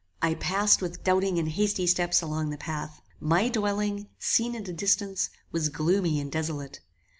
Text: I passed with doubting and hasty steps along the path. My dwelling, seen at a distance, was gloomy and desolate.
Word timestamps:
I 0.19 0.33
passed 0.33 0.81
with 0.81 1.03
doubting 1.03 1.37
and 1.37 1.47
hasty 1.47 1.85
steps 1.85 2.23
along 2.23 2.49
the 2.49 2.57
path. 2.57 3.03
My 3.19 3.49
dwelling, 3.49 4.07
seen 4.17 4.55
at 4.55 4.67
a 4.67 4.73
distance, 4.73 5.29
was 5.51 5.69
gloomy 5.69 6.19
and 6.19 6.31
desolate. 6.31 6.79